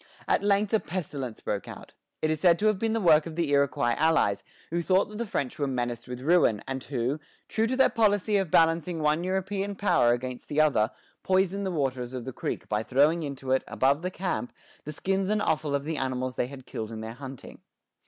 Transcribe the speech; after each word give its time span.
At 0.27 0.41
length 0.41 0.73
a 0.73 0.79
pestilence 0.79 1.41
broke 1.41 1.67
out. 1.67 1.93
It 2.23 2.31
is 2.31 2.39
said 2.41 2.57
to 2.57 2.65
have 2.65 2.79
been 2.79 2.93
the 2.93 2.99
work 2.99 3.27
of 3.27 3.35
the 3.35 3.51
Iroquois 3.51 3.93
allies, 3.97 4.43
who 4.71 4.81
thought 4.81 5.09
that 5.09 5.19
the 5.19 5.27
French 5.27 5.59
were 5.59 5.67
menaced 5.67 6.07
with 6.07 6.21
ruin, 6.21 6.63
and 6.67 6.83
who, 6.85 7.19
true 7.47 7.67
to 7.67 7.75
their 7.77 7.87
policy 7.91 8.35
of 8.37 8.49
balancing 8.49 9.03
one 9.03 9.23
European 9.23 9.75
power 9.75 10.11
against 10.11 10.47
the 10.49 10.59
other, 10.59 10.89
poisoned 11.21 11.67
the 11.67 11.71
waters 11.71 12.15
of 12.15 12.25
the 12.25 12.33
creek 12.33 12.67
by 12.67 12.81
throwing 12.81 13.21
into 13.21 13.51
it, 13.51 13.63
above 13.67 14.01
the 14.01 14.09
camp, 14.09 14.51
the 14.85 14.91
skins 14.91 15.29
and 15.29 15.39
offal 15.43 15.75
of 15.75 15.83
the 15.83 15.97
animals 15.97 16.35
they 16.35 16.47
had 16.47 16.65
killed 16.65 16.89
in 16.89 17.01
their 17.01 17.13
hunting. 17.13 17.59